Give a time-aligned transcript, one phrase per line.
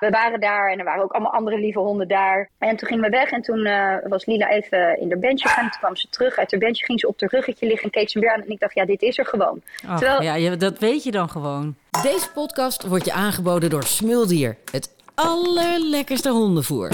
[0.00, 2.48] we waren daar en er waren ook allemaal andere lieve honden daar.
[2.58, 5.70] En toen gingen we weg en toen uh, was Lila even in haar bandje gaan.
[5.70, 8.10] Toen kwam ze terug uit haar bandje, ging ze op haar ruggetje liggen en keek
[8.10, 8.42] ze weer aan.
[8.42, 9.62] En ik dacht, ja, dit is er gewoon.
[9.86, 10.38] Ach, Terwijl...
[10.38, 11.74] Ja, dat weet je dan gewoon.
[12.02, 14.56] Deze podcast wordt je aangeboden door Smuldier.
[14.72, 16.90] Het allerlekkerste hondenvoer.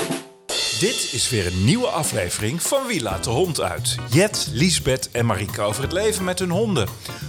[0.79, 3.97] Dit is weer een nieuwe aflevering van Wie laat de hond uit?
[4.11, 6.89] Jet, Liesbeth en Marika over het leven met hun honden.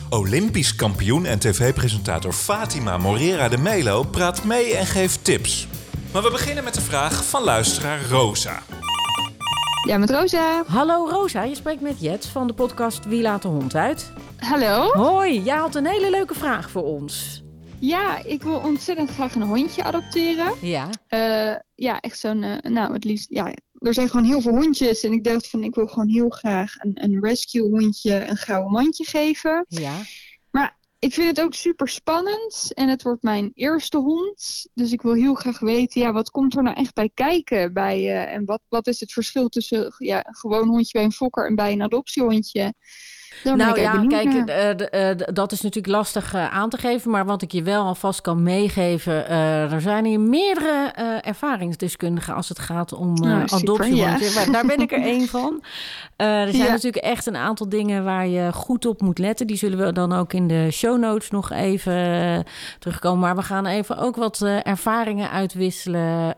[0.09, 5.67] Olympisch kampioen en tv-presentator Fatima Morera de Melo praat mee en geeft tips.
[6.13, 8.63] Maar we beginnen met de vraag van luisteraar Rosa.
[9.87, 10.63] Ja, met Rosa.
[10.67, 14.11] Hallo Rosa, je spreekt met Jet van de podcast Wie laat de hond uit?
[14.37, 14.91] Hallo.
[14.91, 17.43] Hoi, jij had een hele leuke vraag voor ons.
[17.79, 20.53] Ja, ik wil ontzettend graag een hondje adopteren.
[20.61, 20.89] Ja.
[21.09, 25.03] Uh, ja, echt zo'n, uh, nou het liefst, ja, er zijn gewoon heel veel hondjes.
[25.03, 28.71] En ik dacht van, ik wil gewoon heel graag een, een rescue hondje een gouden
[28.71, 29.65] mandje geven.
[29.67, 30.01] Ja.
[30.51, 32.73] Maar ik vind het ook super spannend.
[32.73, 34.67] En het wordt mijn eerste hond.
[34.73, 37.73] Dus ik wil heel graag weten, ja, wat komt er nou echt bij kijken?
[37.73, 41.11] Bij, uh, en wat, wat is het verschil tussen ja, een gewoon hondje bij een
[41.11, 42.73] fokker en bij een adoptiehondje?
[43.43, 44.33] Nou ja, kijk,
[44.93, 47.11] uh, uh, dat is natuurlijk lastig uh, aan te geven.
[47.11, 49.29] Maar wat ik je wel alvast kan meegeven.
[49.71, 53.95] er zijn hier meerdere ervaringsdeskundigen als het gaat om oh, adoptie.
[53.95, 54.17] Ja.
[54.51, 55.63] Daar ben ik er één van.
[56.15, 56.71] er zijn ja.
[56.71, 59.47] natuurlijk echt een aantal dingen waar je goed op moet letten.
[59.47, 62.43] Die zullen we dan ook in de show notes nog even
[62.79, 63.19] terugkomen.
[63.19, 66.35] Maar we gaan even ook wat ervaringen uitwisselen.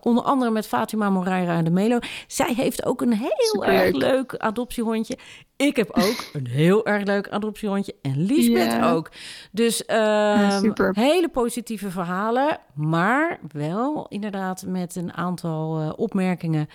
[0.00, 1.98] onder andere met Fatima Moreira de Melo.
[2.26, 3.68] Zij heeft ook een heel Super.
[3.68, 5.18] erg leuk adoptiehondje.
[5.56, 7.94] Ik heb ook een heel erg leuk adoptiehondje.
[8.02, 9.10] En Liesbeth ook.
[9.52, 10.94] Dus Ja, super.
[10.94, 12.58] hele positieve verhalen.
[12.74, 16.68] Maar wel inderdaad met een aantal uh, opmerkingen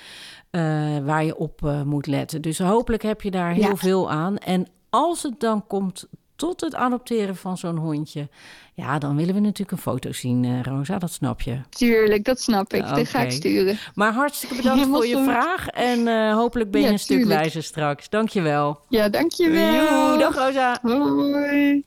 [0.52, 0.62] uh,
[0.98, 2.42] waar je op uh, moet letten.
[2.42, 4.38] Dus hopelijk heb je daar heel veel aan.
[4.38, 8.30] En als het dan komt tot het adopteren van zo'n hondje...
[8.74, 10.98] ja, dan willen we natuurlijk een foto zien, uh, Rosa.
[10.98, 11.60] Dat snap je.
[11.70, 12.88] Tuurlijk, dat snap ik.
[12.88, 13.78] Dat ga ik sturen.
[13.96, 15.24] Maar hartstikke bedankt Helemaal voor je goed.
[15.24, 15.68] vraag.
[15.68, 18.10] En uh, hopelijk ben je Ja, een stuk wijzer straks.
[18.10, 18.80] Dankjewel.
[18.90, 19.74] Ja, dankjewel.
[19.74, 20.80] Joe, dag Rosa.
[20.82, 21.84] Hoi.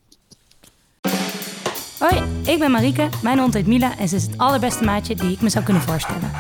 [2.01, 3.09] Hoi, ik ben Marieke.
[3.23, 5.83] Mijn hond heet Mila en ze is het allerbeste maatje die ik me zou kunnen
[5.83, 6.31] voorstellen.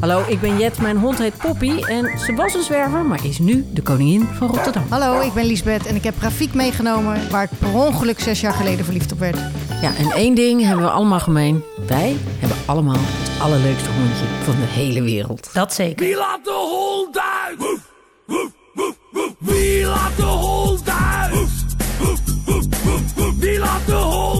[0.00, 0.80] Hallo, ik ben Jet.
[0.80, 1.82] Mijn hond heet Poppy.
[1.82, 4.84] En ze was een zwerver, maar is nu de koningin van Rotterdam.
[4.88, 8.52] Hallo, ik ben Liesbeth en ik heb Rafiek meegenomen waar ik per ongeluk zes jaar
[8.52, 9.36] geleden verliefd op werd.
[9.82, 11.62] Ja, en één ding hebben we allemaal gemeen.
[11.86, 15.50] Wij hebben allemaal het allerleukste hondje van de hele wereld.
[15.52, 16.06] Dat zeker.
[16.06, 17.58] Wie laat de hond uit?
[17.58, 17.80] Woef,
[18.26, 19.32] woef, woef, woef.
[19.38, 21.32] Wie laat de hond uit?
[21.34, 21.50] Woef,
[21.98, 23.34] woef, woef, woef, woef.
[23.38, 24.38] Wie laat de hond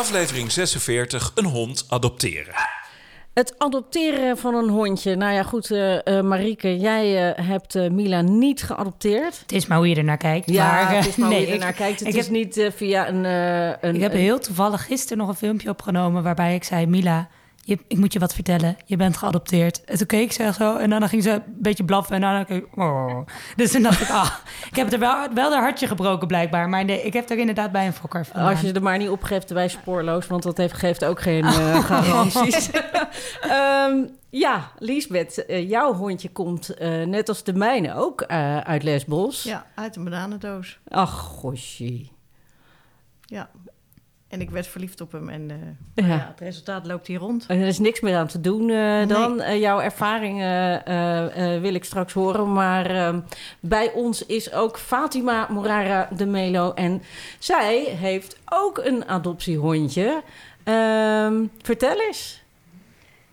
[0.00, 2.54] Aflevering 46, een hond adopteren.
[3.34, 5.16] Het adopteren van een hondje.
[5.16, 9.38] Nou ja, goed, eh eh, Marieke, jij eh, hebt eh, Mila niet geadopteerd.
[9.40, 10.50] Het is maar hoe je er naar kijkt.
[10.50, 11.98] Ja, maar, het is maar nee, hoe je ik- ernaar kijkt.
[11.98, 13.24] Het ik is heb- niet via een...
[13.24, 17.28] eh, een Ik heb heel toevallig gisteren nog een filmpje opgenomen waarbij ik zei: Mila,
[17.62, 18.76] je, ik moet je wat vertellen.
[18.84, 19.84] Je bent geadopteerd.
[19.84, 22.64] En toen keek ze zo en dan ging ze een beetje blaffen en dan keek
[22.64, 23.26] ik, oh.
[23.56, 24.30] Dus toen dacht ik, ah,
[24.70, 26.68] ik heb het er wel, wel haar hartje gebroken blijkbaar.
[26.68, 28.42] Maar nee, ik heb er inderdaad bij een fokker van.
[28.42, 31.84] Als je er maar niet opgeeft bij spoorloos, want dat heeft, geeft ook geen eh,
[31.84, 32.70] garanties.
[33.40, 38.82] Ehm, ja, Liesbeth, eh, jouw hondje komt eh, net als de mijne ook eh, uit
[38.82, 39.42] Lesbos.
[39.42, 40.78] Ja, uit een bananendoos.
[40.88, 42.06] Ach, gosje.
[43.20, 43.50] Ja.
[44.30, 45.50] En ik werd verliefd op hem en
[45.94, 46.14] eh, Ja.
[46.14, 47.44] ja, het resultaat loopt hier rond.
[47.48, 49.40] Er is niks meer aan te doen eh, dan.
[49.40, 52.52] Eh, jouw ervaringen eh, eh, wil ik straks horen.
[52.52, 53.20] Maar ehm,
[53.60, 56.72] bij ons is ook Fatima Morara de Melo.
[56.74, 57.02] En
[57.38, 60.22] zij heeft ook een adoptiehondje.
[60.64, 62.42] Ehm, vertel eens.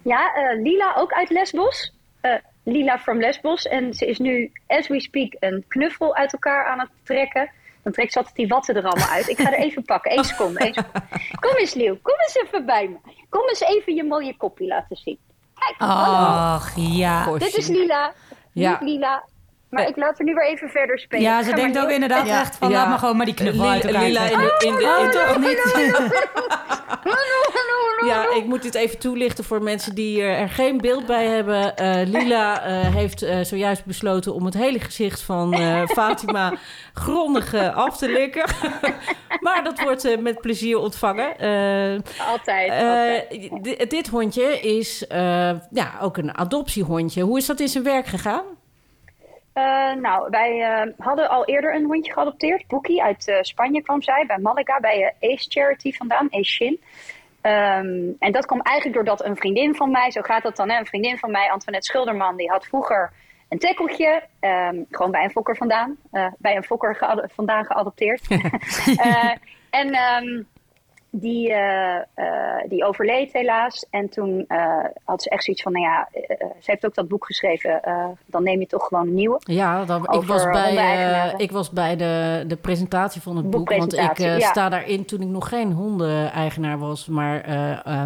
[0.01, 1.93] Ja, eh, Lila ook uit Lesbos.
[2.21, 3.63] Eh, Lila from Lesbos.
[3.67, 7.49] En ze is nu, as we speak, een knuffel uit elkaar aan het trekken.
[7.87, 9.27] Dan trekt ze altijd die watten er allemaal uit.
[9.27, 10.17] Ik ga er even pakken.
[10.17, 10.59] Eén seconde.
[10.59, 11.01] één seconde.
[11.39, 11.97] Kom eens, Leeuw.
[12.01, 13.11] Kom eens even bij me.
[13.29, 15.19] Kom eens even je mooie koppie laten zien.
[15.59, 16.25] Kijk, hallo.
[16.27, 17.37] Ach ja.
[17.37, 18.13] Dit is Lila.
[18.53, 18.69] Ja.
[18.69, 19.23] Niet Lila.
[19.69, 19.89] Maar Eh.
[19.89, 21.23] ik laat er nu weer even verder spelen.
[21.23, 22.39] Ja, ze denkt maar ook inderdaad Ja.
[22.39, 22.75] echt van Ja.
[22.75, 25.11] laat me gewoon maar die knuffel uit elkaar Lila in de, in de, in Oh,
[25.11, 25.61] de- toch niet?
[28.05, 31.75] Ja, ik moet dit even toelichten voor mensen die er geen beeld bij hebben.
[31.75, 35.55] Eh, Lila eh, heeft eh, zojuist besloten om het hele gezicht van
[35.99, 36.53] Fatima
[36.93, 38.45] grondig af te likken.
[39.45, 41.31] maar dat wordt met plezier ontvangen.
[42.27, 43.29] Altijd, altijd.
[43.63, 45.05] di- dit hondje is
[45.69, 47.21] ja, ook een adoptiehondje.
[47.23, 48.43] Hoe is dat in zijn werk gegaan?
[50.01, 52.67] Nou, wij hadden al eerder een hondje geadopteerd.
[52.67, 56.79] Boekie uit Spanje kwam zij, bij Malaga, bij Ace Charity vandaan, Ace Shin.
[57.47, 60.79] Ehm, en dat kwam eigenlijk doordat een vriendin van mij, zo gaat dat dan, hè,
[60.79, 63.11] een vriendin van mij, Antoinette Schilderman, die had vroeger
[63.49, 68.27] een tekkeltje, ehm, gewoon bij een fokker vandaan, eh, bij een fokker vandaan geadopteerd.
[69.07, 69.31] Eh,
[69.69, 70.43] en ehm,
[71.19, 73.85] die, eh, eh, die overleed helaas.
[73.89, 76.07] En toen eh, had ze echt zoiets van, nou ja,
[76.59, 77.81] ze heeft ook dat boek geschreven.
[78.25, 79.39] dan neem je toch gewoon een nieuwe.
[79.39, 83.69] Ja, dan, ik, was bij, ik was bij de, de presentatie van het boek.
[83.69, 84.39] Want ik ja.
[84.39, 87.41] sta daarin toen ik nog geen hondeneigenaar was, maar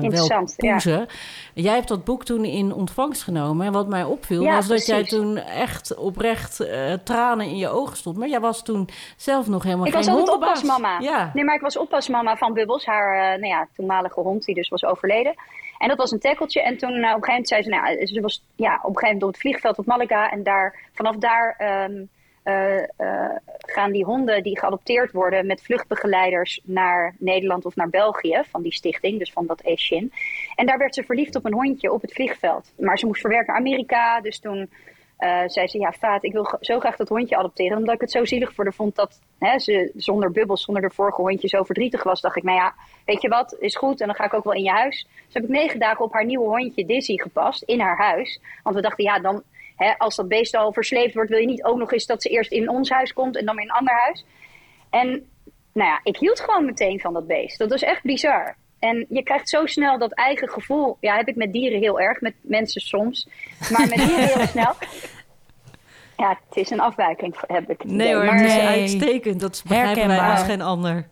[0.02, 0.44] wel ja.
[0.56, 1.08] poezen.
[1.54, 3.66] Jij hebt dat boek toen in ontvangst genomen.
[3.66, 6.68] En wat mij opviel Ja, was dat jij toen echt oprecht
[7.04, 8.18] tranen in je ogen stond.
[8.18, 10.62] Maar jij was toen zelf nog helemaal Ik geen was altijd hondenbaas.
[10.62, 11.00] oppasmama.
[11.00, 11.32] Ja.
[11.34, 14.70] Nee, maar ik was oppasmama van Bubbles, haar eh, nou ja, toenmalige hond, die dus
[14.70, 15.34] was overleden.
[15.78, 16.62] En dat was een tackeltje.
[16.62, 18.98] En toen eh, op een gegeven moment zei ze, nou, ze was ja, op een
[18.98, 20.32] gegeven moment op het vliegveld op Malaga.
[20.32, 22.04] En daar, vanaf daar ehm,
[22.44, 28.62] eh, gaan die honden die geadopteerd worden met vluchtbegeleiders naar Nederland of naar België van
[28.62, 30.12] die stichting, dus van dat Asian.
[30.56, 32.74] En daar werd ze verliefd op een hondje op het vliegveld.
[32.78, 34.70] Maar ze moest verwerken naar Amerika, dus toen
[35.22, 37.78] eh, zei ze, ja, Vaat, ik wil zo graag dat hondje adopteren.
[37.78, 40.90] Omdat ik het zo zielig voor haar vond dat hè, ze zonder bubbels, zonder de
[40.90, 42.22] vorige hondje zo verdrietig was.
[42.22, 42.74] Dacht ik, nou ja,
[43.06, 44.02] weet je wat, is goed.
[44.02, 45.08] En dan ga ik ook wel in je huis.
[45.26, 48.40] Dus heb ik negen dagen op haar nieuwe hondje Dizzy gepast, in haar huis.
[48.64, 49.44] Want we dachten, ja, dan,
[49.76, 52.30] hè, als dat beest al versleept wordt, wil je niet ook nog eens dat ze
[52.30, 54.26] eerst in ons huis komt en dan in een ander huis.
[54.90, 55.10] En
[55.74, 57.58] nou ja, ik hield gewoon meteen van dat beest.
[57.58, 58.56] Dat was echt bizar.
[58.82, 60.98] En je krijgt zo snel dat eigen gevoel.
[61.00, 63.28] Ja, heb ik met dieren heel erg, met mensen soms.
[63.72, 64.74] Maar met dieren heel snel.
[66.18, 68.14] Ja, het is een afwijking, heb ik het Nee idee.
[68.16, 68.68] hoor, maar, het is Nee.
[68.68, 69.40] uitstekend.
[69.40, 70.32] Dat begrijpen wij Herkenbaar.
[70.38, 71.08] als geen ander.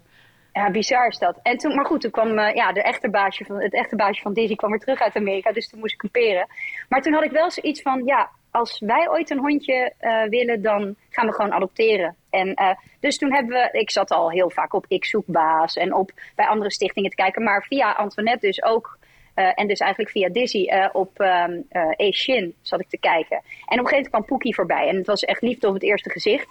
[0.53, 1.39] Ja, bizar is dat.
[1.43, 4.21] En toen, maar goed, toen kwam eh, ja, de echte baasje van, het echte baasje
[4.21, 5.51] van Disney kwam weer terug uit Amerika.
[5.51, 6.47] Dus toen moest ik kamperen.
[6.89, 10.61] Maar toen had ik wel zoiets van, ja, als wij ooit een hondje eh, willen,
[10.61, 12.15] dan gaan we gewoon adopteren.
[12.29, 15.75] En eh, dus toen hebben we, ik zat al heel vaak op Ik Zoek Baas
[15.75, 17.43] en op bij andere stichtingen te kijken.
[17.43, 18.97] Maar via Antoinette dus ook.
[19.33, 23.37] eh, en dus eigenlijk via Dizzy eh, op ehm eh Asian zat ik te kijken.
[23.37, 24.87] En op een gegeven moment kwam Poekie voorbij.
[24.87, 26.47] En het was echt liefde op het eerste gezicht.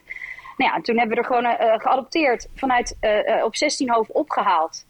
[0.57, 2.49] Nou ja, en toen hebben we er gewoon geadopteerd.
[2.55, 2.97] Vanuit
[3.45, 4.87] op 16 hoofd opgehaald.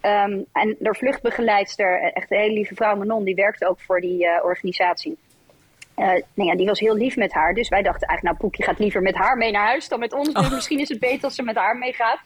[0.00, 4.42] Ehm, en de vluchtbegeleidster, echt een hele lieve vrouw Manon, die werkte ook voor die
[4.42, 5.18] organisatie.
[5.94, 7.54] Eh, nou ja, die was heel lief met haar.
[7.54, 10.12] Dus wij dachten eigenlijk, nou, Poekie gaat liever met haar mee naar huis dan met
[10.12, 10.32] ons.
[10.32, 12.18] Dus misschien is het beter als ze met haar meegaat.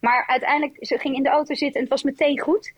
[0.00, 2.72] Maar uiteindelijk, ze ging in de auto zitten en het was meteen goed.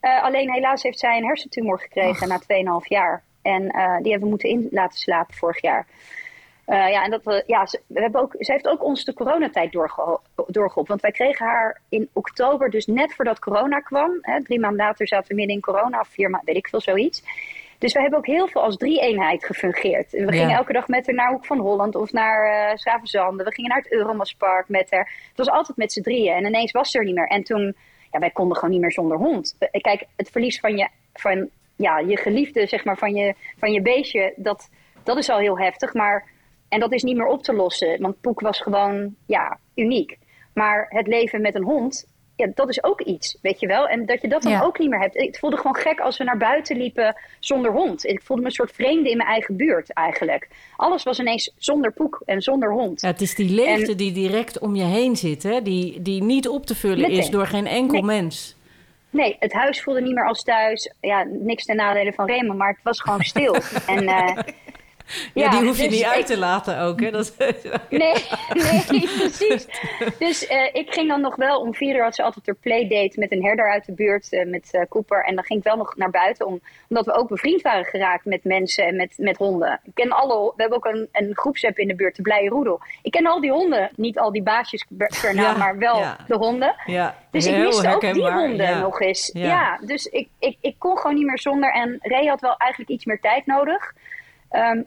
[0.00, 3.22] Eh, alleen helaas heeft zij een hersentumor gekregen na 2,5 jaar.
[3.42, 5.86] En eh, die hebben we moeten in laten slapen vorig jaar.
[6.66, 9.72] Ja, en dat, we- ja, ze, we hebben ook, ze heeft ook ons de coronatijd
[9.72, 10.86] doorgeho- doorgeholpen.
[10.86, 14.18] Want wij kregen haar in oktober, dus net voordat corona kwam.
[14.20, 16.80] Hè, drie maanden later zaten we midden in corona, of vier maanden, weet ik veel,
[16.80, 17.22] zoiets.
[17.82, 20.10] Dus wij hebben ook heel veel als drie-eenheid gefungeerd.
[20.10, 20.30] We Ja.
[20.30, 23.44] gingen elke dag met haar naar Hoek van Holland of naar uh, Schravenzande.
[23.44, 25.12] We gingen naar het Euromaspark met haar.
[25.28, 26.34] Het was altijd met z'n drieën.
[26.34, 27.26] En ineens was ze er niet meer.
[27.28, 27.74] En toen,
[28.10, 29.56] ja, wij konden gewoon niet meer zonder hond.
[29.58, 33.72] Eh, Kijk, het verlies van je, van, ja, je geliefde, zeg maar, van je, van
[33.72, 34.70] je beestje, dat,
[35.02, 35.94] dat is al heel heftig.
[35.94, 36.28] Maar,
[36.68, 38.00] en dat is niet meer op te lossen.
[38.00, 40.18] Want Poek was gewoon, ja, uniek.
[40.54, 42.11] Maar het leven met een hond,
[42.46, 43.88] ja, dat is ook iets, weet je wel.
[43.88, 44.62] En dat je dat dan Ja.
[44.62, 45.16] ook niet meer hebt.
[45.16, 48.06] Ik voelde gewoon gek als we naar buiten liepen zonder hond.
[48.06, 50.48] Ik voelde me een soort vreemde in mijn eigen buurt eigenlijk.
[50.76, 53.00] Alles was ineens zonder Poek en zonder hond.
[53.00, 55.62] Ja, het is die leegte En- die direct om je heen zit, hè?
[55.62, 57.18] Die, die niet op te vullen Meteen.
[57.18, 58.20] is door geen enkel Nee.
[58.20, 58.56] mens.
[59.10, 60.92] Nee, het huis voelde niet meer als thuis.
[61.00, 63.54] Ja, niks ten nadele van Raymond, maar het was gewoon stil.
[63.86, 64.36] en, eh,
[65.34, 67.10] Ja, die hoef je dus niet uit ik- te laten ook, hè?
[67.10, 67.48] Dat, Nee,
[68.88, 69.66] nee, precies.
[70.18, 73.18] Dus eh, ik ging dan nog wel om vier uur had ze altijd een playdate
[73.18, 75.24] met een herder uit de buurt, eh, met eh, Cooper.
[75.24, 78.24] En dan ging ik wel nog naar buiten, om, omdat we ook bevriend waren geraakt
[78.24, 79.80] met mensen en met, met honden.
[79.84, 82.80] Ik ken alle, we hebben ook een, een groepsapp in de buurt, de Blije Roedel.
[83.02, 86.16] Ik ken al die honden, niet al die baasjes per naam, Ja, maar wel ja.
[86.26, 86.74] de honden.
[86.86, 89.30] ja, Dus ik miste ook die honden nog eens.
[89.32, 89.46] Ja.
[89.46, 91.72] Ja, dus ik, ik, ik kon gewoon niet meer zonder.
[91.72, 93.92] En Ray had wel eigenlijk iets meer tijd nodig.
[94.52, 94.82] Ehm,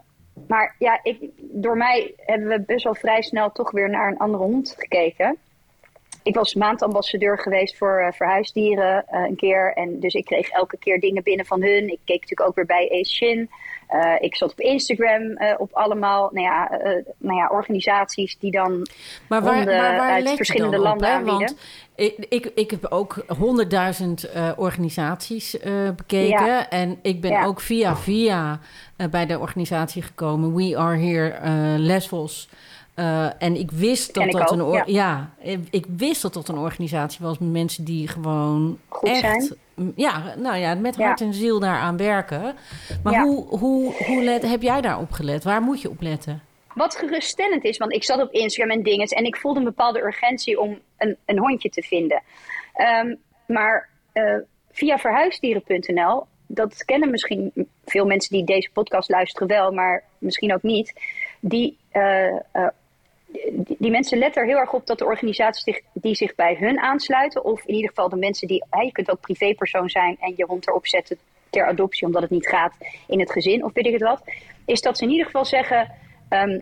[0.48, 4.18] maar ja, ik, door mij hebben we best wel vrij snel toch weer naar een
[4.18, 5.38] andere hond gekeken.
[6.24, 9.74] Ik was maandambassadeur geweest voor eh, verhuisdieren eh, een keer.
[9.74, 11.84] En dus ik kreeg elke keer dingen binnen van hun.
[11.90, 13.48] Ik keek natuurlijk ook weer bij Asian.
[13.88, 16.70] Eh ik zat op Instagram op allemaal nou ja,
[17.18, 18.88] nou ja, organisaties die dan
[19.30, 21.40] Maar waar, honden maar waar uit verschillende op, landen aanbieden.
[21.40, 21.58] Want
[21.96, 26.46] ik, ik, ik heb ook honderdduizend eh, organisaties eh, bekeken.
[26.46, 26.70] Ja.
[26.70, 27.46] En ik ben Ja.
[27.46, 28.60] ook via via
[28.96, 30.56] eh, bij de organisatie gekomen.
[30.56, 31.34] We Are Here
[31.78, 32.50] Lesvos.
[32.94, 35.30] Eh, en ik wist dat ik dat ook, een ja.
[35.44, 35.60] ja.
[35.70, 39.92] ik- wist dat dat een organisatie was met mensen die gewoon Goed echt zijn.
[39.96, 42.56] ja, nou ja, met hart en ziel daaraan werken.
[43.04, 43.24] Maar Ja.
[43.24, 45.44] hoe, hoe, hoe let, heb jij daar op gelet?
[45.44, 46.42] Waar moet je op letten?
[46.76, 50.02] Wat geruststellend is, want ik zat op Instagram en dinges en ik voelde een bepaalde
[50.02, 52.24] urgentie om een, een hondje te vinden.
[52.74, 53.16] Ehm,
[53.48, 54.38] maar eh,
[54.72, 57.52] via verhuisdieren.nl, dat kennen misschien
[57.86, 60.94] veel mensen die deze podcast luisteren wel, maar misschien ook niet.
[61.40, 62.68] Die, eh, eh,
[63.52, 66.56] die, die mensen letten er heel erg op dat de organisaties zich, die zich bij
[66.60, 70.18] hun aansluiten, of in ieder geval de mensen die, hè, je kunt ook privépersoon zijn
[70.20, 71.18] en je hond erop zetten
[71.50, 72.74] ter adoptie omdat het niet gaat
[73.08, 74.22] in het gezin of weet ik het wat,
[74.66, 75.92] is dat ze in ieder geval zeggen,
[76.30, 76.60] ehm,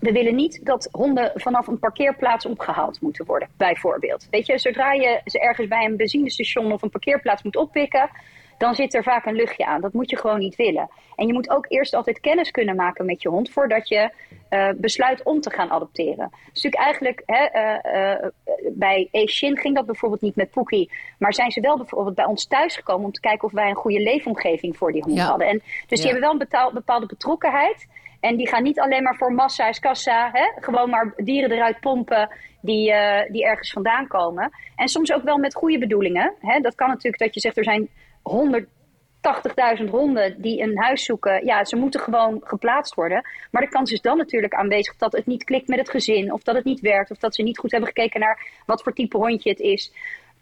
[0.00, 4.26] we willen niet dat honden vanaf een parkeerplaats opgehaald moeten worden, bijvoorbeeld.
[4.30, 8.10] Weet je, zodra je ze ergens bij een benzinestation of een parkeerplaats moet oppikken,
[8.58, 9.80] dan zit er vaak een luchtje aan.
[9.80, 10.90] Dat moet je gewoon niet willen.
[11.16, 14.10] En je moet ook eerst altijd kennis kunnen maken met je hond voordat je
[14.50, 16.30] uh, besluit om te gaan adopteren.
[16.52, 18.30] Dus natuurlijk eigenlijk, hè, uh, uh,
[18.72, 20.90] bij Shin ging dat bijvoorbeeld niet met Pookie.
[21.18, 23.74] Maar zijn ze wel bijvoorbeeld bij ons thuis gekomen om te kijken of wij een
[23.74, 25.26] goede leefomgeving voor die hond Ja.
[25.26, 25.48] hadden.
[25.48, 27.86] En, dus die hebben wel een betaal- bepaalde betrokkenheid.
[28.24, 30.62] En die gaan niet alleen maar voor massa is kassa, hè?
[30.62, 32.28] gewoon maar dieren eruit pompen
[32.60, 34.50] die, eh, die ergens vandaan komen.
[34.76, 36.34] En soms ook wel met goede bedoelingen.
[36.40, 36.60] Hè?
[36.60, 37.88] Dat kan natuurlijk dat je zegt er zijn
[38.22, 41.44] 180.000 honden die een huis zoeken.
[41.44, 43.28] Ja, ze moeten gewoon geplaatst worden.
[43.50, 46.32] Maar de kans is dan natuurlijk aanwezig dat het niet klikt met het gezin.
[46.32, 47.10] Of dat het niet werkt.
[47.10, 49.92] Of dat ze niet goed hebben gekeken naar wat voor type hondje het is.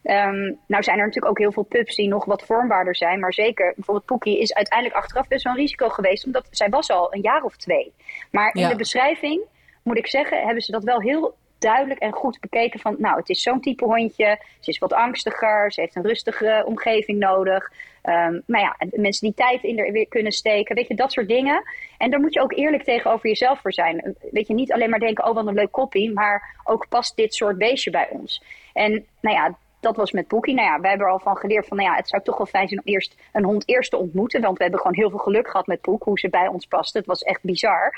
[0.03, 3.21] Ehm, nou zijn er natuurlijk ook heel veel pups die nog wat vormbaarder zijn.
[3.21, 6.27] Maar zeker, bijvoorbeeld Poekie is uiteindelijk achteraf best wel een risico geweest.
[6.27, 7.93] Omdat zij was al een jaar of twee.
[8.31, 8.69] Maar in Ja.
[8.69, 9.41] de beschrijving,
[9.83, 12.81] moet ik zeggen, hebben ze dat wel heel duidelijk en goed bekeken.
[12.81, 14.39] Van, nou, het is zo'n type hondje.
[14.61, 15.73] Ze is wat angstiger.
[15.73, 17.73] Ze heeft een rustige omgeving nodig.
[18.03, 20.75] Ehm nou ja, en mensen die tijd in er weer kunnen steken.
[20.75, 21.63] Weet je, dat soort dingen.
[21.99, 24.17] En daar moet je ook eerlijk tegenover jezelf voor zijn.
[24.31, 26.13] Weet je, niet alleen maar denken, oh wat een leuk koppie.
[26.13, 28.43] Maar ook past dit soort beestje bij ons.
[28.73, 30.55] En nou ja, dat was met Poekie.
[30.55, 32.47] Nou ja, wij hebben er al van geleerd van, nou ja, het zou toch wel
[32.47, 34.41] fijn zijn om eerst een hond eerst te ontmoeten.
[34.41, 36.99] Want we hebben gewoon heel veel geluk gehad met Poek, hoe ze bij ons paste.
[36.99, 37.95] Het was echt bizar.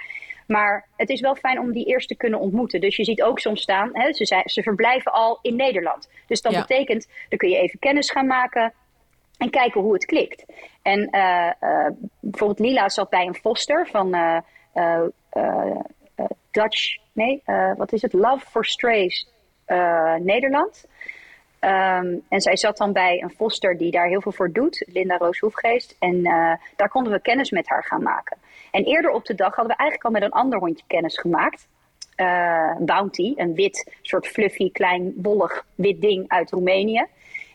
[0.46, 2.80] Maar het is wel fijn om die eerst te kunnen ontmoeten.
[2.80, 6.10] Dus je ziet ook soms staan, hè, ze, zijn, ze verblijven al in Nederland.
[6.26, 6.60] Dus dat Ja.
[6.60, 8.72] betekent, dan kun je even kennis gaan maken
[9.38, 10.44] en kijken hoe het klikt.
[10.82, 15.02] En eh, eh, bijvoorbeeld Lila zat bij een foster van eh,
[16.50, 17.42] Dutch, nee,
[17.76, 18.12] wat is het?
[18.12, 19.28] Love for Strays
[20.18, 20.86] Nederland.
[21.64, 25.16] Ehm, en zij zat dan bij een foster die daar heel veel voor doet, Linda
[25.16, 25.96] Roos Hoefgeest.
[25.98, 28.36] En eh, daar konden we kennis met haar gaan maken.
[28.70, 31.68] En eerder op de dag hadden we eigenlijk al met een ander hondje kennis gemaakt.
[32.16, 37.06] Eh, Bounty, een wit, soort fluffy, klein, wollig wit ding uit Roemenië.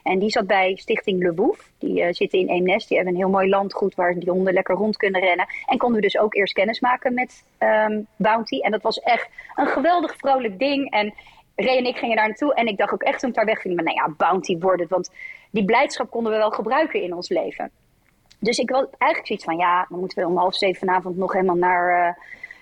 [0.04, 1.72] En die zat bij Stichting Le Boef.
[1.80, 2.88] Die eh, zitten in Eemnes.
[2.88, 5.48] Die hebben een heel mooi landgoed waar die honden lekker rond kunnen rennen.
[5.66, 8.60] En konden we dus ook eerst kennis maken met ehm, Bounty.
[8.60, 10.92] En dat was echt een geweldig vrolijk ding.
[10.92, 11.14] En
[11.66, 12.54] Ray en ik gingen daar naartoe.
[12.54, 13.76] En ik dacht ook echt toen ik daar wegging.
[13.76, 14.90] Maar nou ja, Bounty wordt het.
[14.90, 15.12] Want
[15.52, 17.72] die blijdschap konden we wel gebruiken in ons leven.
[18.40, 21.34] Dus ik had eigenlijk zoiets van, ja, dan moeten we om half zeven vanavond nog
[21.34, 22.08] helemaal naar, eh,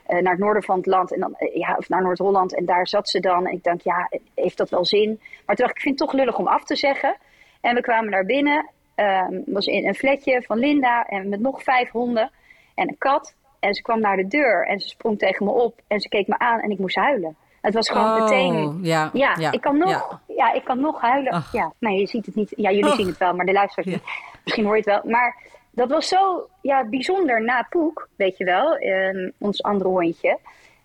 [0.05, 1.13] eh, naar het noorden van het land.
[1.13, 2.55] En dan, eh, ja, of naar Noord-Holland.
[2.55, 3.47] En daar zat ze dan.
[3.47, 5.19] En ik dacht, ja, heeft dat wel zin?
[5.45, 7.15] Maar toen dacht ik, ik vind het toch lullig om af te zeggen.
[7.61, 8.69] En we kwamen daar binnen.
[8.95, 11.05] Het was in een flatje van Linda.
[11.05, 12.31] En met nog vijf honden.
[12.75, 13.35] En een kat.
[13.59, 14.65] En ze kwam naar de deur.
[14.67, 15.81] En ze sprong tegen me op.
[15.87, 16.59] En ze keek me aan.
[16.59, 17.35] En ik moest huilen.
[17.67, 18.79] Het was gewoon Oh, meteen...
[18.81, 20.21] ja, Ja, ja, ik kan nog, ja.
[20.35, 20.53] ja.
[20.53, 21.31] ik kan nog huilen.
[21.31, 21.51] Ach.
[21.51, 22.53] Ja, nee, je ziet het niet.
[22.55, 24.03] Ja, jullie zien het wel, maar de luisteraars niet.
[24.43, 25.11] Misschien hoor je het wel.
[25.11, 30.39] Maar dat was zo ja, bijzonder na Poek, weet je wel, ehm, ons andere hondje.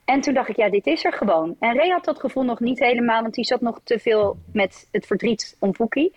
[0.05, 1.57] En toen dacht ik, ja, dit is er gewoon.
[1.59, 4.89] En Ray had dat gevoel nog niet helemaal, want die zat nog te veel met
[4.91, 6.15] het verdriet om Poekie.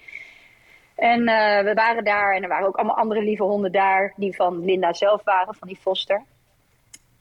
[0.95, 4.35] En eh, we waren daar en er waren ook allemaal andere lieve honden daar, die
[4.35, 6.23] van Linda zelf waren, van die foster.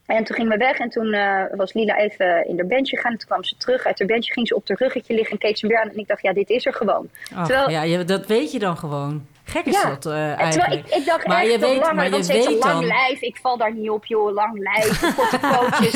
[0.06, 3.12] En toen gingen we weg en toen eh, was Lila even in haar bandje gaan.
[3.12, 5.38] En toen kwam ze terug uit haar bandje, ging ze op haar ruggetje liggen en
[5.38, 5.88] keek ze weer aan.
[5.90, 7.08] En ik dacht, ja, dit is er gewoon.
[7.34, 9.26] Ach, Terwijl- ja, dat weet je dan gewoon.
[9.46, 9.88] Gek is Ja.
[9.88, 10.52] dat eh, En eigenlijk.
[10.52, 12.84] terwijl ik, ik dacht maar echt, je dat weet, maar je een weet lang dan...
[12.86, 13.20] lijf.
[13.20, 14.32] Ik val daar niet op, joh.
[14.34, 15.94] Lang lijf, korte pootjes.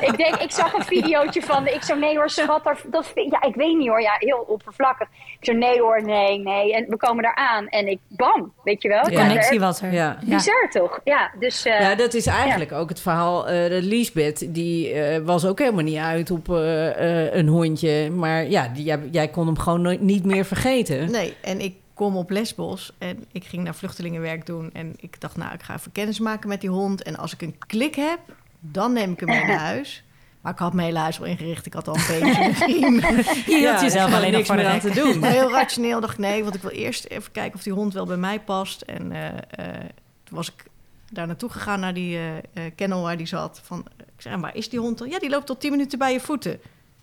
[0.00, 3.12] ik denk, ik zag een videootje van, ik zo, nee hoor, ze had daar, dat,
[3.14, 5.08] ja, ik weet niet hoor, ja, heel oppervlakkig.
[5.40, 6.74] Ik zo, nee hoor, nee, nee.
[6.74, 9.02] En we komen daar aan en ik, bam, weet je wel.
[9.02, 9.92] De connectie er- was er.
[9.92, 10.18] Ja.
[10.24, 11.00] Bizar toch?
[11.04, 11.64] Ja, dus...
[11.64, 13.48] eh, Ja, dat is eigenlijk ook het verhaal.
[13.48, 18.10] eh de Liesbeth, die eh, was ook helemaal niet uit op een hondje.
[18.10, 21.10] Maar ja, die, jij, jij kon hem gewoon nooit- niet meer vergeten.
[21.10, 24.70] Nee, en ik kom op Lesbos en ik ging naar vluchtelingenwerk doen.
[24.72, 27.02] En ik dacht, nou, ik ga even kennis maken met die hond.
[27.02, 28.18] En als ik een klik heb,
[28.60, 30.04] dan neem ik hem mee naar huis.
[30.40, 31.66] Maar ik had mijn hele huis al ingericht.
[31.66, 32.44] Ik had al een beetje.
[33.52, 35.18] Je hield jezelf gewoon alleen nog voor aan te doen.
[35.20, 37.92] Maar heel rationeel dacht ik, nee, want ik wil eerst even kijken of die hond
[37.92, 38.80] wel bij mij past.
[38.80, 39.80] En eh, eh,
[40.24, 40.64] toen was ik
[41.10, 43.60] daar naartoe gegaan naar die eh kennel waar die zat.
[43.64, 45.08] Van, ik zeg, en waar is die hond dan?
[45.08, 46.52] Ja, die loopt tot 10 minuten bij je voeten.
[46.52, 46.60] Ik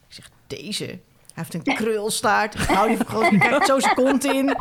[0.07, 0.99] zeg, deze?
[1.33, 2.55] Hij heeft een krulstaart.
[2.55, 3.31] Hou die vergroot.
[3.31, 4.55] Ik kijk zo zijn kont in.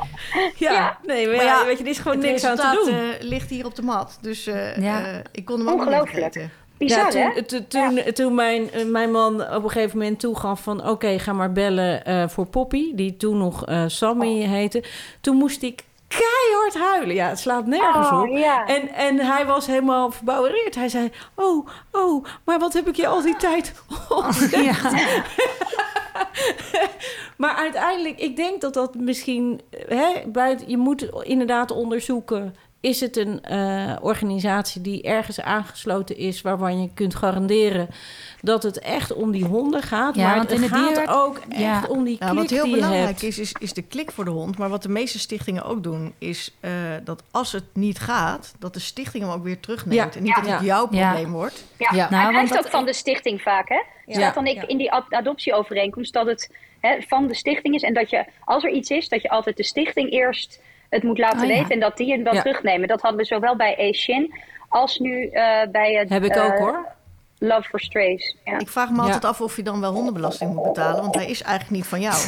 [0.56, 2.94] Ja, nee, maar, Maar ja, ja, weet je, er is gewoon niks aan te doen.
[2.94, 4.18] eh, ligt hier op de mat.
[4.20, 5.04] Dus eh, Ja.
[5.06, 6.32] eh, ik kon hem ook niet Ongelooflijk.
[6.32, 6.50] vergeten.
[6.78, 7.42] bizar, ja, hè?
[7.42, 10.88] toen, toen, toen, toen mijn, mijn man op een gegeven moment toegaf van...
[10.88, 14.84] oké, ga maar bellen eh, voor Poppy, die toen nog eh, Sammy heette.
[15.20, 15.82] Toen moest ik
[16.18, 17.14] keihard huilen.
[17.14, 18.28] Ja, het slaat nergens Oh, op.
[18.66, 20.74] En, en hij was helemaal verbouwereerd.
[20.74, 23.74] Hij zei, oh, oh, maar wat heb ik je al die tijd
[24.08, 24.82] ontdekt?
[27.36, 29.60] Maar uiteindelijk, ik denk dat dat misschien...
[29.70, 32.54] Hè, buiten, je moet inderdaad onderzoeken...
[32.82, 36.40] is het een eh, organisatie die ergens aangesloten is...
[36.42, 37.88] waarvan je kunt garanderen
[38.40, 40.14] dat het echt om die honden gaat.
[40.14, 41.84] Ja, maar want het in de gaat ook echt ja.
[41.88, 43.22] om die Ja, klik wat heel die je belangrijk hebt.
[43.22, 44.58] is, is, is de klik voor de hond.
[44.58, 46.70] Maar wat de meeste stichtingen ook doen, is eh,
[47.04, 50.12] dat als het niet gaat, dat de stichting hem ook weer terugneemt.
[50.14, 50.18] Ja.
[50.18, 51.10] En niet dat het jouw Ja.
[51.10, 51.64] probleem wordt.
[51.78, 52.08] Ja, Ja.
[52.08, 53.82] hij Nou, want krijgt dat- ook van de stichting vaak, hè?
[54.06, 54.14] Ja.
[54.14, 54.66] Staat dan ik Ja.
[54.68, 57.82] in die ad- adoptieovereenkomst dat het hè, van de stichting is.
[57.82, 60.60] En dat je, als er iets is, dat je altijd de stichting eerst
[60.94, 61.52] het moet laten Oh, ja.
[61.54, 61.70] weten.
[61.70, 62.42] En dat die hem dan Ja.
[62.42, 62.88] terugnemen.
[62.88, 64.34] Dat hadden we zowel bij Eishin
[64.68, 66.86] als nu eh, bij het Heb ik eh, ook hoor.
[67.38, 68.36] Love for Strays.
[68.44, 68.58] Ja.
[68.58, 69.02] Ik vraag me Ja.
[69.02, 72.00] altijd af of je dan wel hondenbelasting moet betalen, want hij is eigenlijk niet van
[72.00, 72.14] jou.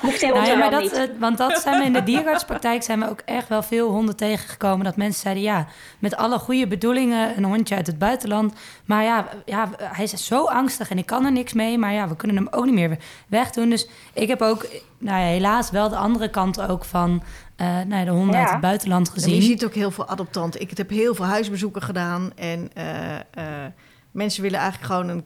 [0.00, 0.92] Hoeft Nou ja, Rotterdam maar dat, niet.
[0.92, 4.16] eh, want dat zijn we in de dierenartspraktijk zijn we ook echt wel veel honden
[4.16, 4.84] tegengekomen.
[4.84, 5.66] Dat mensen zeiden, ja,
[5.98, 8.54] met alle goede bedoelingen, een hondje uit het buitenland.
[8.84, 11.78] Maar ja, ja, hij is zo angstig en ik kan er niks mee.
[11.78, 12.96] Maar ja, we kunnen hem ook niet meer
[13.28, 13.70] wegdoen.
[13.70, 14.66] Dus ik heb ook,
[15.02, 17.22] nou ja, helaas wel de andere kant ook van
[17.56, 18.40] eh, nou ja, de honden Ja.
[18.40, 19.34] uit het buitenland En gezien.
[19.34, 20.60] je ziet ook heel veel adoptanten.
[20.60, 22.32] Ik heb heel veel huisbezoeken gedaan.
[22.36, 23.22] En eh, eh,
[24.10, 25.24] mensen willen eigenlijk gewoon een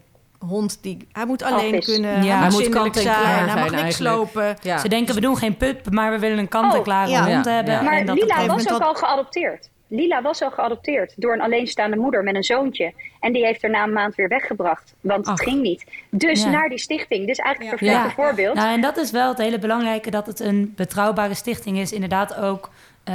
[0.49, 1.07] hond die...
[1.13, 2.17] Hij moet alleen kunnen, Ja.
[2.17, 4.17] hij Hij moet moet zindelijk kant-en-klaar zijn, hij mag niks eigenlijk.
[4.17, 4.57] lopen.
[4.63, 4.79] Ja.
[4.79, 7.25] Ze denken, we doen geen pup, maar we willen een kant-en-klare Oh, ja.
[7.35, 7.75] hond hebben.
[7.75, 7.83] Ja.
[7.83, 9.71] Maar en dat Lila was moment ook al geadopteerd.
[9.89, 12.93] Lila was al geadopteerd door een alleenstaande moeder met een zoontje.
[13.21, 14.95] En die heeft er na een maand weer weggebracht.
[15.01, 15.85] Want het ging niet.
[16.11, 16.51] Dus Ja.
[16.51, 17.27] naar die stichting.
[17.27, 18.25] Dus eigenlijk een perfecte Ja.
[18.25, 18.55] voorbeeld.
[18.55, 21.93] Nou, en dat is wel het hele belangrijke, dat het een betrouwbare stichting is.
[21.93, 22.71] Inderdaad ook
[23.05, 23.15] eh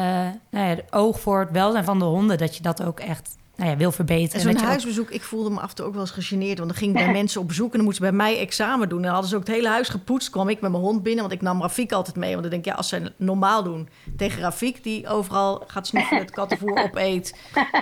[0.50, 2.38] nou ja, het oog voor het welzijn van de honden.
[2.38, 4.34] Dat je dat ook echt nou ja, wil verbeteren.
[4.36, 6.58] En zo'n je ook- huisbezoek, ik voelde me af en toe ook wel eens gegeneerd.
[6.58, 8.90] Want dan ging ik bij mensen op bezoek en dan moesten ze bij mij examen
[8.90, 8.98] doen.
[8.98, 10.30] En dan hadden ze ook het hele huis gepoetst.
[10.30, 12.30] kwam ik met mijn hond binnen, want ik nam Rafik altijd mee.
[12.30, 14.84] Want dan denk ik, ja, als ze normaal doen tegen Rafik...
[14.84, 17.38] die overal gaat snuffelen, het kattenvoer opeet.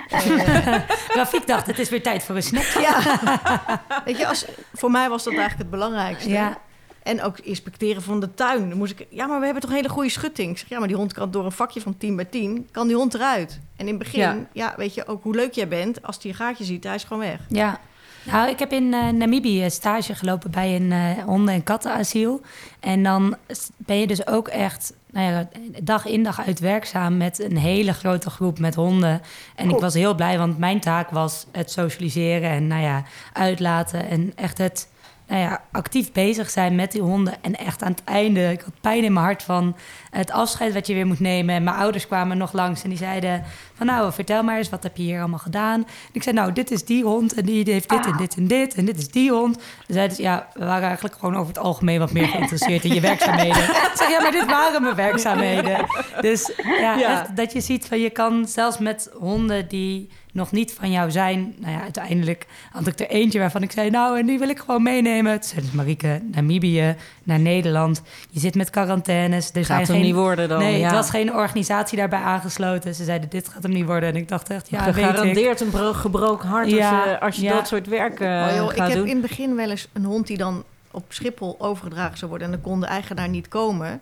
[0.08, 0.76] Eh,
[1.16, 2.64] Rafiek dacht, het is weer tijd voor een snack.
[2.80, 3.20] ja,
[4.04, 6.28] weet je, als, voor mij was dat eigenlijk het belangrijkste.
[6.30, 6.58] Ja.
[7.02, 8.68] En ook inspecteren van de tuin.
[8.68, 10.50] Dan moest ik, ja, maar we hebben toch een hele goede schutting.
[10.50, 12.86] Ik zeg, ja, maar die hond kan door een vakje van 10 bij 10, kan
[12.86, 13.60] die hond eruit.
[13.76, 14.36] En in het begin, Ja.
[14.52, 14.74] ja.
[14.76, 16.02] weet je ook hoe leuk jij bent.
[16.02, 17.40] Als die een gaatje ziet, hij is gewoon weg.
[17.48, 17.80] Ja.
[18.22, 22.40] Nou, ik heb in eh, Namibië stage gelopen bij een eh, honden- en kattenasiel.
[22.80, 23.36] En dan
[23.76, 25.48] ben je dus ook echt nou ja,
[25.82, 29.22] dag in dag uit werkzaam met een hele grote groep met honden.
[29.54, 34.08] En ik was heel blij, want mijn taak was het socialiseren en nou ja, uitlaten.
[34.08, 34.88] En echt het
[35.30, 37.42] nou ja, actief bezig zijn met die honden.
[37.42, 39.76] En echt aan het einde, ik had pijn in mijn hart van
[40.10, 41.54] het afscheid wat je weer moet nemen.
[41.54, 43.44] En mijn ouders kwamen nog langs en die zeiden
[43.80, 45.80] van nou, vertel maar eens, wat heb je hier allemaal gedaan?
[45.80, 48.46] En ik zei nou, dit is die hond en die heeft dit en dit en
[48.46, 49.58] dit en dit is die hond.
[49.88, 53.62] Ze ja, we waren eigenlijk gewoon over het algemeen wat meer geïnteresseerd in je werkzaamheden.
[53.90, 55.86] Ik zeg ja, maar dit waren mijn werkzaamheden.
[56.20, 57.20] Dus ja, Ja.
[57.20, 61.10] echt dat je ziet van je kan zelfs met honden die nog niet van jou
[61.10, 61.54] zijn.
[61.58, 64.58] Nou ja, uiteindelijk had ik er eentje waarvan ik zei, nou, en die wil ik
[64.58, 65.42] gewoon meenemen.
[65.42, 68.02] Zei dus Marieke, Namibië, naar Nederland.
[68.30, 69.46] Je zit met quarantaines.
[69.46, 70.58] Er zijn Gaat hem geen, niet worden dan.
[70.58, 70.84] Nee, ja.
[70.84, 72.94] het was geen organisatie daarbij aangesloten.
[72.94, 74.08] Ze zeiden, dit gaat hem niet worden.
[74.08, 75.02] En ik dacht echt, ja, weet ik.
[75.04, 77.54] Gegarandeerd een bro- gebroken hart Ja, als je, als je ja.
[77.54, 79.06] dat soort werk eh, Oh, joh, ik heb doen.
[79.06, 82.46] in het begin wel eens een hond die dan op Schiphol overgedragen zou worden...
[82.48, 84.00] en dan kon de eigenaar niet komen.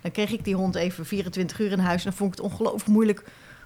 [0.00, 2.04] Dan kreeg ik die hond even 24 uur in huis...
[2.04, 3.24] en dan vond ik het ongelooflijk moeilijk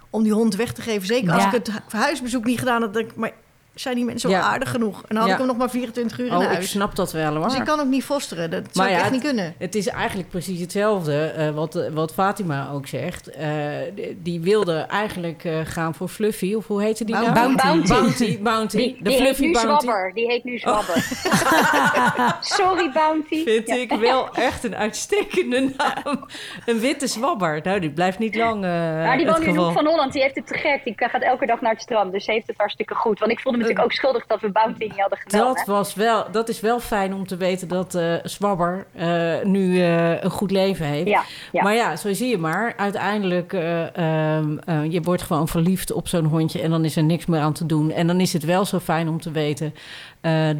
[0.09, 1.07] om die hond weg te geven.
[1.07, 1.47] Zeker als Ja.
[1.47, 3.15] ik het hu- huisbezoek niet gedaan had, denk ik...
[3.15, 3.31] maar
[3.73, 4.41] zijn die mensen zo Ja.
[4.41, 4.95] aardig genoeg?
[5.01, 5.31] En dan had Ja.
[5.31, 6.69] ik hem nog maar 24 uur in Oh, ik huis.
[6.69, 7.43] snap dat wel hoor.
[7.47, 8.49] Dus ik kan ook niet fosteren.
[8.51, 9.53] Dat zou ik echt het- niet kunnen.
[9.57, 13.27] Het is eigenlijk precies hetzelfde eh, wat, wat Fatima ook zegt.
[13.29, 13.47] Eh,
[13.95, 16.53] die- die wilde eigenlijk eh, gaan voor Fluffy.
[16.53, 17.33] Of hoe heette die nou?
[17.33, 17.63] Bounty.
[17.63, 17.87] Bounty.
[17.93, 18.39] Bounty.
[18.41, 18.77] Bounty.
[18.77, 19.69] Die, De die heet Fluffy nu Bounty.
[19.83, 20.11] Zwabber.
[20.13, 20.95] Die heet nu Zwabber.
[22.39, 23.43] Sorry, Bounty.
[23.43, 23.75] Vind Ja.
[23.75, 26.25] ik wel echt een uitstekende naam.
[26.65, 27.59] Een witte zwabber.
[27.63, 29.59] Nou, die blijft niet lang eh Maar die het woont nu in de.
[29.59, 30.13] Hoek van Holland.
[30.13, 30.83] Die heeft het te gek.
[30.83, 32.11] Die gaat elke dag naar het strand.
[32.11, 33.19] Dus ze heeft het hartstikke goed.
[33.19, 35.47] Want ik voelde me natuurlijk ook schuldig dat we Bounty niet hadden gedaan.
[35.47, 35.73] Dat, hè.
[35.73, 40.23] was wel, dat is wel fijn om te weten dat eh Zwabber eh, nu eh,
[40.23, 41.07] een goed leven heeft.
[41.07, 41.63] Ja, ja.
[41.63, 42.73] Maar ja, zo zie je maar.
[42.77, 46.61] Uiteindelijk, eh, ehm, eh, je wordt gewoon verliefd op zo'n hondje...
[46.61, 47.91] en dan is er niks meer aan te doen.
[47.91, 49.73] En dan is het wel zo fijn om te weten...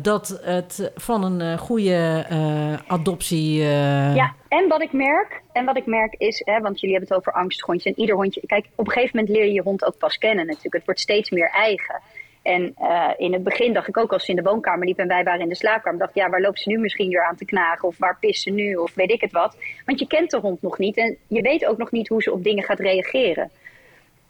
[0.02, 2.26] dat het van een goede
[2.88, 3.62] adoptie...
[4.14, 7.28] Ja, en wat ik merk, en wat ik merk is, hè, want jullie hebben het
[7.28, 8.42] over angsthondjes en ieder hondje.
[8.46, 10.74] Kijk, op een gegeven moment leer je je hond ook pas kennen natuurlijk.
[10.74, 12.02] Het wordt steeds meer eigen.
[12.42, 15.08] En eh, in het begin dacht ik ook als ze in de woonkamer liep en
[15.08, 17.36] wij waren in de slaapkamer, dacht ik, ja, waar loopt ze nu misschien weer aan
[17.36, 17.88] te knagen?
[17.88, 18.76] Of waar pist ze nu?
[18.76, 19.58] Of weet ik het wat.
[19.86, 22.32] Want je kent de hond nog niet en je weet ook nog niet hoe ze
[22.34, 23.50] op dingen gaat reageren.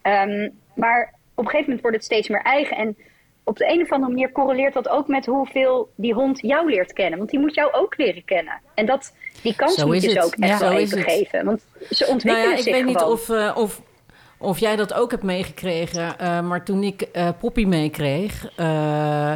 [0.01, 2.77] Ehm, maar op een gegeven moment wordt het steeds meer eigen.
[2.77, 2.97] En
[3.43, 6.93] op de een of andere manier correleert dat ook met hoeveel die hond jou leert
[6.93, 7.17] kennen.
[7.17, 8.61] Want die moet jou ook leren kennen.
[8.73, 11.11] En dat, die kans moet je ze ook echt Ja, wel even het.
[11.11, 11.45] geven.
[11.45, 13.81] Want ze Nou ontwikkelen ja, ik zich weet niet of, eh, of,
[14.41, 16.19] of jij dat ook hebt meegekregen.
[16.19, 18.65] eh, maar toen ik eh Poppy meekreeg, eh,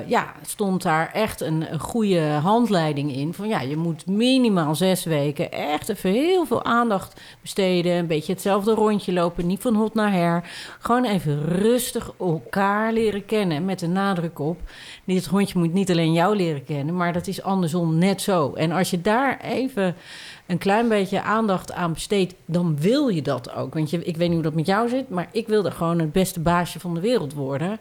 [0.08, 3.34] ja, stond daar echt een, goede handleiding in.
[3.34, 7.92] Van ja, je moet minimaal zes weken echt even heel veel aandacht besteden.
[7.94, 10.44] Een beetje hetzelfde rondje lopen, niet van hot naar her.
[10.80, 13.66] Gewoon even rustig elkaar leren kennen.
[13.66, 14.60] Met een nadruk op.
[15.04, 18.54] Dit hondje moet niet alleen jou leren kennen, maar dat is andersom net zo.
[18.54, 19.96] En als je daar even
[20.46, 23.74] een klein beetje aandacht aan besteedt, dan wil je dat ook.
[23.74, 26.12] Want je, ik weet niet hoe dat met jou zit, maar ik wilde gewoon het
[26.12, 27.80] beste baasje van de wereld worden.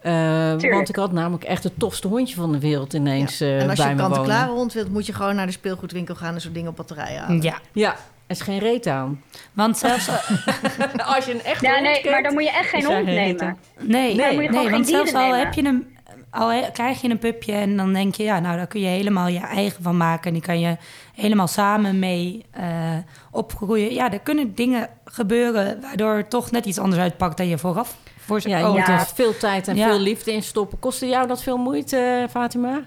[0.00, 3.70] Eh, want ik had namelijk echt het tofste hondje van de wereld ineens eh, en
[3.70, 6.52] als je een kant-en-klare hond wilt, moet je gewoon naar de speelgoedwinkel gaan en zo'n
[6.52, 7.42] ding op batterij halen.
[7.42, 7.58] Ja.
[7.72, 7.96] Ja, er
[8.36, 9.22] is geen reet aan.
[9.52, 10.08] Want zelfs...
[11.14, 13.04] als je een echte Ja, hond nee, kent, maar dan moet je echt geen hond
[13.04, 13.56] nemen.
[13.78, 15.38] Nee, Dan nee, moet je gewoon want zelfs al nemen.
[15.38, 15.96] heb je een,
[16.30, 18.86] al he- krijg je een pupje en dan denk je, ja, nou, daar kun je
[18.86, 20.26] helemaal je eigen van maken.
[20.26, 20.76] En die kan je
[21.14, 22.96] helemaal samen mee eh,
[23.30, 23.92] opgroeien.
[23.94, 27.96] Ja, er kunnen dingen gebeuren waardoor het toch net iets anders uitpakt dan je vooraf
[28.18, 29.06] voor Ja, je oh, moet Ja.
[29.06, 29.88] veel tijd en Ja.
[29.88, 30.78] veel liefde in stoppen.
[30.78, 32.80] Kostte jou dat veel moeite, eh, Fatima?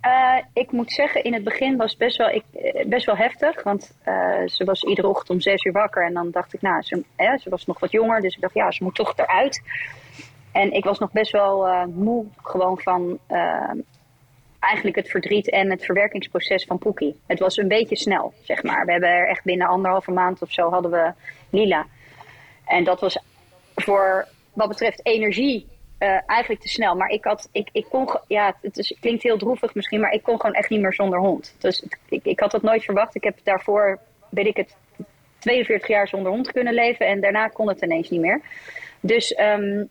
[0.00, 0.10] Eh,
[0.52, 2.44] ik moet zeggen, in het begin was het best wel, ik,
[2.86, 3.62] best wel heftig.
[3.62, 4.14] Want eh,
[4.46, 6.06] ze was iedere ochtend om zes uur wakker.
[6.06, 8.20] En dan dacht ik, nou, ze, hè, ze was nog wat jonger.
[8.20, 9.62] Dus ik dacht, ja, ze moet toch eruit.
[10.52, 13.70] En ik was nog best wel eh, moe gewoon van eh,
[14.60, 17.20] eigenlijk het verdriet en het verwerkingsproces van Poekie.
[17.26, 18.84] Het was een beetje snel, zeg maar.
[18.84, 21.12] We hebben er echt binnen anderhalve maand of zo hadden we
[21.50, 21.86] Lila.
[22.64, 23.18] En dat was
[23.74, 25.66] voor wat betreft energie
[25.98, 26.96] eh, eigenlijk te snel.
[26.96, 30.22] Maar ik had, ik, ik kon, ja, het is, klinkt heel droevig misschien, maar ik
[30.22, 31.54] kon gewoon echt niet meer zonder hond.
[31.58, 33.14] Dus het- ik, ik had dat nooit verwacht.
[33.14, 34.76] Ik heb daarvoor, weet ik het,
[35.38, 38.40] 42 jaar zonder hond kunnen leven en daarna kon het ineens niet meer.
[39.00, 39.84] Dus ehm,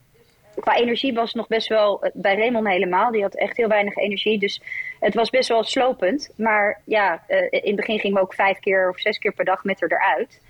[0.60, 3.96] qua energie was nog best wel, eh, bij Raymond helemaal, die had echt heel weinig
[3.96, 4.40] energie.
[4.40, 4.62] Dus
[5.00, 6.34] het was best wel slopend.
[6.38, 9.46] Maar ja, eh, in het begin gingen we ook vijf keer of zes keer per
[9.46, 10.42] dag met haar eruit.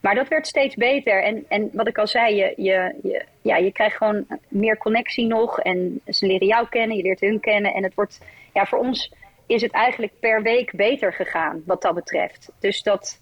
[0.00, 1.22] Maar dat werd steeds beter.
[1.22, 5.26] En, en wat ik al zei, je, je, je, ja, je krijgt gewoon meer connectie
[5.26, 5.60] nog.
[5.60, 7.74] En ze leren jou kennen, je leert hun kennen.
[7.74, 8.20] En het wordt,
[8.52, 9.12] ja, voor ons
[9.46, 12.52] is het eigenlijk per week beter gegaan wat dat betreft.
[12.60, 13.20] Dus dat,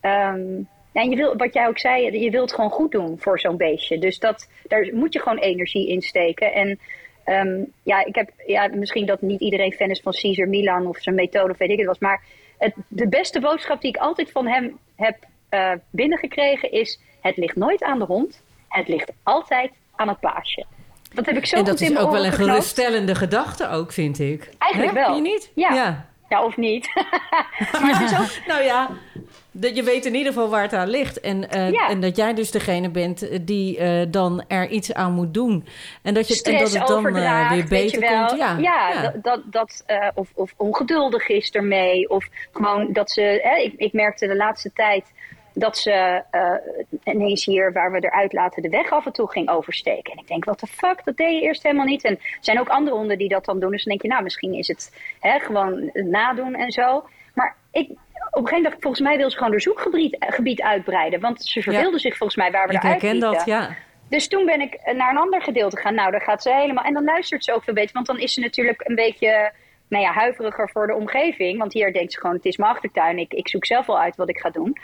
[0.00, 3.56] ehm, ja, je wil, wat jij ook zei, je wilt gewoon goed doen voor zo'n
[3.56, 3.98] beestje.
[3.98, 6.52] Dus dat, daar moet je gewoon energie in steken.
[6.52, 6.78] En
[7.24, 10.98] ehm, ja, ik heb, ja, misschien dat niet iedereen fan is van Caesar Milan of
[10.98, 11.98] zijn methode of weet ik het was.
[11.98, 12.22] Maar
[12.58, 15.16] het, de beste boodschap die ik altijd van hem heb
[15.48, 20.64] eh, binnengekregen is: het ligt nooit aan de hond, het ligt altijd aan het paasje.
[21.14, 24.50] Dat heb ik zo en dat is ook wel een geruststellende gedachte ook, vind ik.
[24.58, 25.00] Eigenlijk Hè?
[25.00, 25.14] wel.
[25.14, 25.50] Vind je niet?
[25.54, 25.74] Ja.
[25.74, 26.10] ja.
[26.28, 26.88] Ja, of niet.
[27.82, 28.90] maar het is ook Nou ja,
[29.52, 31.20] dat je weet in ieder geval waar het aan ligt.
[31.20, 31.88] En, eh, Ja.
[31.88, 35.66] en dat jij dus degene bent eh, die eh, dan er iets aan moet doen.
[36.02, 38.38] En dat, je, en dat het dan weer beter komt.
[38.38, 39.84] Ja, ja, dat, dat, dat,
[40.14, 42.10] of, of ongeduldig is ermee.
[42.10, 43.40] Of gewoon dat ze...
[43.42, 45.12] Hè, ik, ik merkte de laatste tijd
[45.54, 46.22] dat ze
[47.04, 50.12] ineens hier, waar we eruit laten, de weg af en toe ging oversteken.
[50.12, 52.04] En ik denk, wat de fuck, dat deed je eerst helemaal niet.
[52.04, 53.70] En er zijn ook andere honden die dat dan doen.
[53.70, 57.04] Dus dan denk je, nou, misschien is het hè, gewoon nadoen en zo.
[57.34, 57.90] Maar ik,
[58.30, 61.20] op een gegeven moment ik, volgens mij wil ze gewoon haar zoekgebied gebied uitbreiden.
[61.20, 63.76] Want ze verveelde zich volgens mij waar we ik eruit herken dat, ja.
[64.08, 65.94] Dus toen ben ik naar een ander gedeelte gegaan.
[65.94, 66.84] Nou, daar gaat ze helemaal.
[66.84, 67.92] En dan luistert ze ook veel beter.
[67.92, 69.52] Want dan is ze natuurlijk een beetje
[69.88, 71.58] nou ja, huiveriger voor de omgeving.
[71.58, 73.18] Want hier denkt ze gewoon: het is mijn achtertuin.
[73.18, 74.76] Ik, ik zoek zelf wel uit wat ik ga doen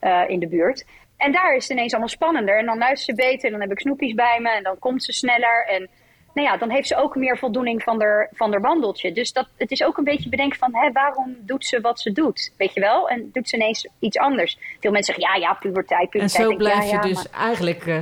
[0.00, 0.84] eh, in de buurt.
[1.16, 2.58] En daar is het ineens allemaal spannender.
[2.58, 3.44] En dan luistert ze beter.
[3.44, 4.50] En dan heb ik snoepjes bij me.
[4.50, 5.66] En dan komt ze sneller.
[5.66, 5.88] En
[6.34, 9.12] nou ja, dan heeft ze ook meer voldoening van haar, van haar wandeltje.
[9.12, 10.74] Dus dat, het is ook een beetje bedenken van...
[10.74, 12.52] Hè, waarom doet ze wat ze doet?
[12.56, 13.08] Weet je wel?
[13.08, 14.58] En doet ze ineens iets anders.
[14.80, 16.42] Veel mensen zeggen, ja, ja, puberteit, En puberteit.
[16.42, 17.86] zo Denk ik, ja, blijf je ja, dus maar- eigenlijk...
[17.86, 17.96] eh,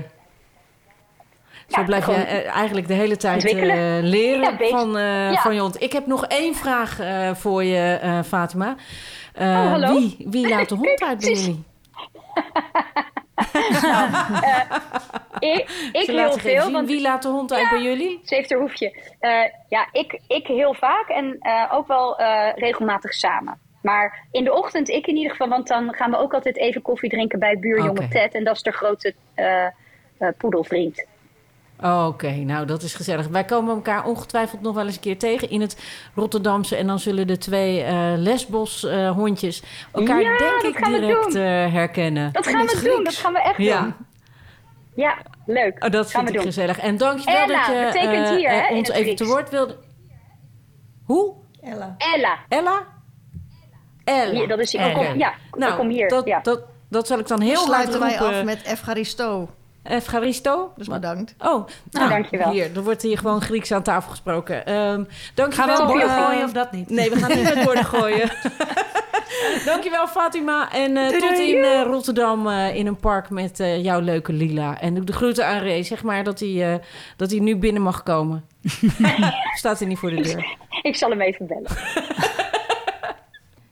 [1.66, 4.92] Ja, zo blijf je eh, eigenlijk de hele tijd eh, leren van,
[5.36, 5.82] van je hond.
[5.82, 6.98] Ik heb nog één vraag
[7.38, 8.76] voor je, Fatima.
[9.38, 9.92] Oh, hallo.
[9.98, 11.56] Wie, wie laat de hond uit bij
[13.52, 13.80] Precies.
[15.40, 15.58] jullie?
[15.58, 16.72] Ik, ik heel veel, zien.
[16.72, 17.70] want Wie laat de hond uit Ja.
[17.70, 18.20] bij jullie?
[18.24, 19.02] ze heeft haar hoefje.
[19.20, 22.16] Eh, ja, ik, ik heel vaak en eh, ook wel
[22.54, 23.58] regelmatig samen.
[23.82, 26.82] Maar in de ochtend ik in ieder geval, want dan gaan we ook altijd even
[26.82, 28.10] koffie drinken bij buurjongen.
[28.10, 28.34] Ted.
[28.34, 29.14] En dat is de grote
[30.38, 31.06] poedelvriend.
[31.82, 33.26] Oh, Oké, nou dat is gezellig.
[33.28, 35.80] Wij komen elkaar ongetwijfeld nog wel eens een keer tegen in het
[36.14, 36.76] Rotterdamse.
[36.76, 39.62] En dan zullen de twee eh lesbos eh, hondjes
[39.92, 41.42] elkaar Ja, denk dat ik gaan we direct doen.
[41.42, 42.32] eh, herkennen.
[42.32, 43.04] Dat gaan we doen, Grieks.
[43.04, 43.80] dat gaan we echt Ja.
[43.80, 43.94] doen.
[44.94, 45.84] Ja, leuk.
[45.84, 46.52] Oh, dat gaan vind ik doen.
[46.52, 46.78] gezellig.
[46.78, 49.20] En dankjewel Ella dat je betekent hier, hè, ons even Grieks.
[49.20, 49.76] te woord wilde.
[51.04, 51.34] Hoe?
[51.60, 51.94] Ella.
[51.98, 52.38] Ella.
[52.48, 52.86] Ella?
[54.04, 54.32] Ella.
[54.32, 54.92] Hier, dat is Oké.
[54.92, 56.08] Kom, ja, Nou, kom hier.
[56.08, 56.40] Dat, ja.
[56.40, 56.60] dat,
[56.90, 59.48] dat zal ik dan heel hard Sluiten wij af met Efgaristo.
[59.88, 60.72] Evcharisto.
[60.76, 61.34] Dus bedankt.
[61.38, 62.50] Oh, Nou, dankjewel.
[62.50, 64.66] Hier, er wordt hier gewoon Grieks aan tafel gesproken.
[64.66, 65.76] Ehm Gaan dankjewel.
[65.76, 66.90] we borden gooien of dat niet?
[66.90, 68.30] Nee, we gaan niet met borden gooien.
[69.64, 70.72] dankjewel Fatima.
[70.72, 74.80] En eh, tot in eh, Rotterdam eh, in een park met eh, jouw leuke Lila.
[74.80, 75.82] En doe de groeten aan Ray.
[75.82, 76.78] Zeg maar dat hij, eh,
[77.16, 78.44] dat hij nu binnen mag komen.
[79.58, 80.56] Staat hij niet voor de deur.
[80.82, 81.70] Ik zal hem even bellen.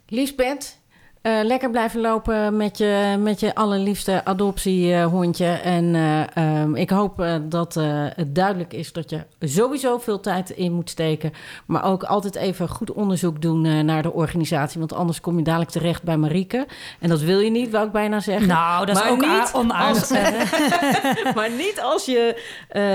[0.08, 0.78] Lisbeth,
[1.26, 5.46] eh, lekker blijven lopen met je, met je allerliefste adoptiehondje.
[5.46, 7.74] en eh, ehm, ik hoop eh, dat
[8.14, 11.32] het duidelijk is dat je sowieso veel tijd in moet steken.
[11.66, 14.78] Maar ook altijd even goed onderzoek doen naar de organisatie.
[14.78, 16.66] Want anders kom je dadelijk terecht bij Marieke.
[17.00, 18.48] En dat wil je niet, wou ik bijna zeggen.
[18.48, 20.10] Nou, dat is ook niet onaardig
[21.34, 22.42] maar niet als je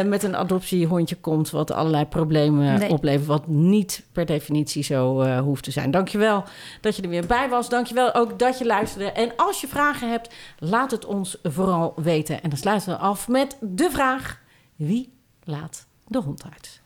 [0.06, 2.90] met een adoptiehondje komt, wat allerlei problemen Nee.
[2.90, 5.92] oplevert, wat niet per definitie zo hoeft te zijn.
[5.92, 6.44] Dankjewel
[6.82, 7.70] dat je er weer bij was.
[7.70, 9.12] Dankjewel ook dat je luisterde.
[9.12, 12.44] En als je vragen hebt, laat het ons vooral weten.
[12.44, 14.40] En dan sluiten we af met de vraag:
[14.76, 16.82] wie laat de hond uit?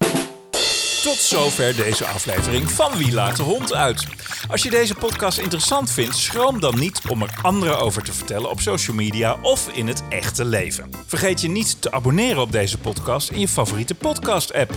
[1.03, 4.07] Tot zover deze aflevering van Wie laat de hond uit.
[4.49, 8.49] Als je deze podcast interessant vindt, schroom dan niet om er anderen over te vertellen
[8.49, 10.89] op social media of in het echte leven.
[11.05, 14.71] Vergeet je niet te abonneren op deze podcast in je favoriete podcast-app.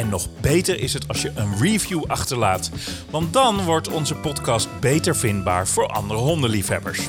[0.00, 2.70] En nog beter is het als je een review achterlaat,
[3.10, 7.08] want dan wordt onze podcast beter vindbaar voor andere hondenliefhebbers.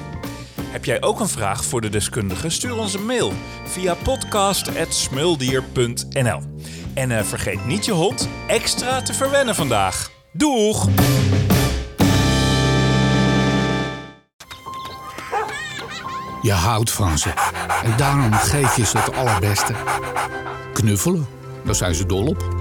[0.64, 2.50] Heb jij ook een vraag voor de deskundige?
[2.50, 3.34] Stuur ons een mail
[3.66, 6.42] via podcast.smuldier.nl.
[6.94, 10.12] En eh, vergeet niet je hond extra te verwennen vandaag.
[10.34, 10.88] Doeg!
[16.42, 17.30] Je houdt van ze.
[17.84, 19.74] En daarom geef je ze het allerbeste.
[20.74, 21.28] Knuffelen,
[21.66, 22.61] daar zijn ze dol op.